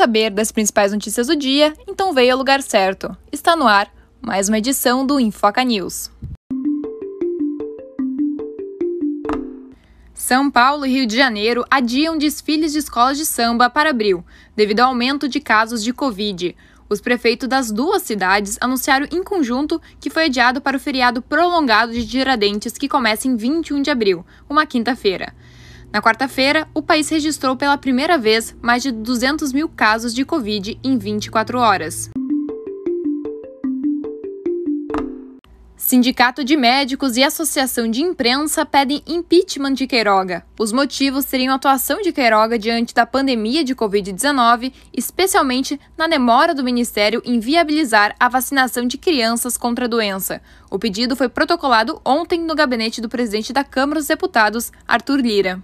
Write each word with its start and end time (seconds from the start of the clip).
saber 0.00 0.30
das 0.30 0.50
principais 0.50 0.92
notícias 0.92 1.26
do 1.26 1.36
dia? 1.36 1.74
Então 1.86 2.14
veio 2.14 2.32
ao 2.32 2.38
lugar 2.38 2.62
certo. 2.62 3.14
Está 3.30 3.54
no 3.54 3.68
ar 3.68 3.92
mais 4.18 4.48
uma 4.48 4.56
edição 4.56 5.04
do 5.04 5.20
Infoca 5.20 5.62
News. 5.62 6.10
São 10.14 10.50
Paulo 10.50 10.86
e 10.86 10.90
Rio 10.90 11.06
de 11.06 11.14
Janeiro 11.14 11.66
adiam 11.70 12.16
desfiles 12.16 12.72
de 12.72 12.78
escolas 12.78 13.18
de 13.18 13.26
samba 13.26 13.68
para 13.68 13.90
abril, 13.90 14.24
devido 14.56 14.80
ao 14.80 14.88
aumento 14.88 15.28
de 15.28 15.38
casos 15.38 15.84
de 15.84 15.92
Covid. 15.92 16.56
Os 16.88 17.02
prefeitos 17.02 17.46
das 17.46 17.70
duas 17.70 18.00
cidades 18.00 18.56
anunciaram 18.58 19.06
em 19.12 19.22
conjunto 19.22 19.82
que 20.00 20.08
foi 20.08 20.24
adiado 20.24 20.62
para 20.62 20.78
o 20.78 20.80
feriado 20.80 21.20
prolongado 21.20 21.92
de 21.92 22.06
Tiradentes, 22.08 22.72
que 22.72 22.88
começa 22.88 23.28
em 23.28 23.36
21 23.36 23.82
de 23.82 23.90
abril, 23.90 24.24
uma 24.48 24.64
quinta-feira. 24.64 25.34
Na 25.92 26.00
quarta-feira, 26.00 26.68
o 26.72 26.80
país 26.80 27.08
registrou 27.08 27.56
pela 27.56 27.76
primeira 27.76 28.16
vez 28.16 28.54
mais 28.62 28.82
de 28.82 28.92
200 28.92 29.52
mil 29.52 29.68
casos 29.68 30.14
de 30.14 30.24
Covid 30.24 30.78
em 30.84 30.96
24 30.96 31.58
horas. 31.58 32.10
Sindicato 35.76 36.44
de 36.44 36.56
Médicos 36.56 37.16
e 37.16 37.24
Associação 37.24 37.90
de 37.90 38.00
Imprensa 38.00 38.64
pedem 38.64 39.02
impeachment 39.08 39.72
de 39.72 39.88
Queiroga. 39.88 40.44
Os 40.56 40.70
motivos 40.70 41.24
seriam 41.24 41.52
a 41.52 41.56
atuação 41.56 42.00
de 42.00 42.12
Queiroga 42.12 42.56
diante 42.56 42.94
da 42.94 43.04
pandemia 43.04 43.64
de 43.64 43.74
Covid-19, 43.74 44.72
especialmente 44.96 45.80
na 45.98 46.06
demora 46.06 46.54
do 46.54 46.62
Ministério 46.62 47.20
em 47.24 47.40
viabilizar 47.40 48.14
a 48.20 48.28
vacinação 48.28 48.86
de 48.86 48.96
crianças 48.96 49.56
contra 49.56 49.86
a 49.86 49.88
doença. 49.88 50.40
O 50.70 50.78
pedido 50.78 51.16
foi 51.16 51.28
protocolado 51.28 52.00
ontem 52.04 52.40
no 52.40 52.54
gabinete 52.54 53.00
do 53.00 53.08
presidente 53.08 53.52
da 53.52 53.64
Câmara 53.64 53.98
dos 53.98 54.06
Deputados, 54.06 54.70
Arthur 54.86 55.18
Lira. 55.18 55.60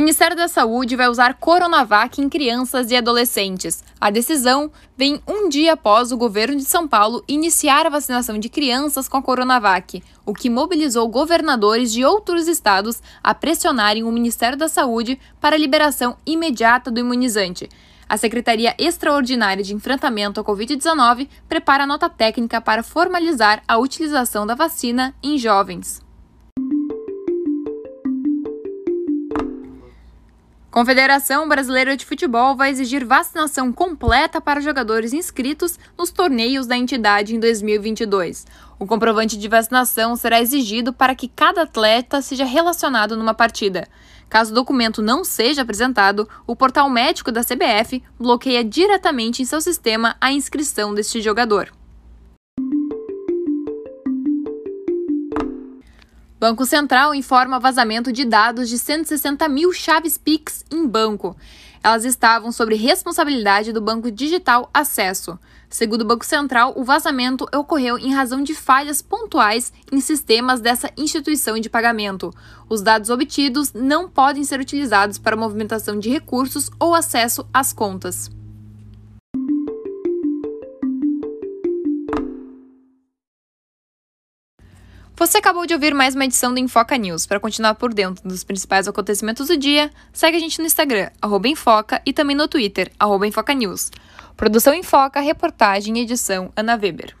Ministério 0.00 0.36
da 0.36 0.46
Saúde 0.46 0.94
vai 0.94 1.08
usar 1.08 1.34
Coronavac 1.34 2.20
em 2.20 2.28
crianças 2.28 2.88
e 2.92 2.94
adolescentes. 2.94 3.82
A 4.00 4.10
decisão 4.10 4.70
vem 4.96 5.20
um 5.26 5.48
dia 5.48 5.72
após 5.72 6.12
o 6.12 6.16
governo 6.16 6.54
de 6.54 6.64
São 6.64 6.86
Paulo 6.86 7.24
iniciar 7.26 7.84
a 7.84 7.90
vacinação 7.90 8.38
de 8.38 8.48
crianças 8.48 9.08
com 9.08 9.16
a 9.16 9.22
Coronavac, 9.22 10.00
o 10.24 10.32
que 10.32 10.48
mobilizou 10.48 11.08
governadores 11.08 11.92
de 11.92 12.04
outros 12.04 12.46
estados 12.46 13.02
a 13.24 13.34
pressionarem 13.34 14.04
o 14.04 14.12
Ministério 14.12 14.56
da 14.56 14.68
Saúde 14.68 15.18
para 15.40 15.56
a 15.56 15.58
liberação 15.58 16.16
imediata 16.24 16.92
do 16.92 17.00
imunizante. 17.00 17.68
A 18.08 18.16
Secretaria 18.16 18.76
Extraordinária 18.78 19.64
de 19.64 19.74
Enfrentamento 19.74 20.40
à 20.40 20.44
Covid-19 20.44 21.26
prepara 21.48 21.88
nota 21.88 22.08
técnica 22.08 22.60
para 22.60 22.84
formalizar 22.84 23.64
a 23.66 23.76
utilização 23.78 24.46
da 24.46 24.54
vacina 24.54 25.12
em 25.20 25.36
jovens. 25.36 26.06
Confederação 30.78 31.48
Brasileira 31.48 31.96
de 31.96 32.06
Futebol 32.06 32.54
vai 32.54 32.70
exigir 32.70 33.04
vacinação 33.04 33.72
completa 33.72 34.40
para 34.40 34.60
jogadores 34.60 35.12
inscritos 35.12 35.76
nos 35.98 36.12
torneios 36.12 36.68
da 36.68 36.76
entidade 36.76 37.34
em 37.34 37.40
2022. 37.40 38.46
O 38.78 38.86
comprovante 38.86 39.36
de 39.36 39.48
vacinação 39.48 40.14
será 40.14 40.40
exigido 40.40 40.92
para 40.92 41.16
que 41.16 41.26
cada 41.26 41.62
atleta 41.62 42.22
seja 42.22 42.44
relacionado 42.44 43.16
numa 43.16 43.34
partida. 43.34 43.88
Caso 44.28 44.52
o 44.52 44.54
documento 44.54 45.02
não 45.02 45.24
seja 45.24 45.62
apresentado, 45.62 46.28
o 46.46 46.54
portal 46.54 46.88
médico 46.88 47.32
da 47.32 47.42
CBF 47.42 48.00
bloqueia 48.16 48.62
diretamente 48.62 49.42
em 49.42 49.46
seu 49.46 49.60
sistema 49.60 50.14
a 50.20 50.30
inscrição 50.30 50.94
deste 50.94 51.20
jogador. 51.20 51.72
Banco 56.40 56.64
Central 56.64 57.16
informa 57.16 57.58
vazamento 57.58 58.12
de 58.12 58.24
dados 58.24 58.68
de 58.68 58.78
160 58.78 59.48
mil 59.48 59.72
chaves 59.72 60.16
Pix 60.16 60.64
em 60.70 60.86
banco. 60.86 61.36
Elas 61.82 62.04
estavam 62.04 62.52
sob 62.52 62.76
responsabilidade 62.76 63.72
do 63.72 63.80
Banco 63.80 64.08
Digital 64.08 64.70
Acesso. 64.72 65.36
Segundo 65.68 66.02
o 66.02 66.04
Banco 66.04 66.24
Central, 66.24 66.74
o 66.76 66.84
vazamento 66.84 67.44
ocorreu 67.52 67.98
em 67.98 68.14
razão 68.14 68.40
de 68.40 68.54
falhas 68.54 69.02
pontuais 69.02 69.72
em 69.90 70.00
sistemas 70.00 70.60
dessa 70.60 70.88
instituição 70.96 71.58
de 71.58 71.68
pagamento. 71.68 72.32
Os 72.68 72.82
dados 72.82 73.10
obtidos 73.10 73.72
não 73.72 74.08
podem 74.08 74.44
ser 74.44 74.60
utilizados 74.60 75.18
para 75.18 75.36
movimentação 75.36 75.98
de 75.98 76.08
recursos 76.08 76.70
ou 76.78 76.94
acesso 76.94 77.44
às 77.52 77.72
contas. 77.72 78.37
Você 85.18 85.38
acabou 85.38 85.66
de 85.66 85.74
ouvir 85.74 85.92
mais 85.94 86.14
uma 86.14 86.26
edição 86.26 86.54
do 86.54 86.60
Infoca 86.60 86.96
News. 86.96 87.26
Para 87.26 87.40
continuar 87.40 87.74
por 87.74 87.92
dentro 87.92 88.22
dos 88.22 88.44
principais 88.44 88.86
acontecimentos 88.86 89.48
do 89.48 89.56
dia, 89.56 89.90
segue 90.12 90.36
a 90.36 90.40
gente 90.40 90.60
no 90.60 90.66
Instagram, 90.66 91.10
Infoca, 91.48 92.00
e 92.06 92.12
também 92.12 92.36
no 92.36 92.46
Twitter, 92.46 92.92
Infoca 93.26 93.52
News. 93.52 93.90
Produção 94.36 94.72
Infoca, 94.72 95.18
reportagem 95.18 95.98
e 95.98 96.02
edição 96.02 96.52
Ana 96.54 96.78
Weber. 96.80 97.16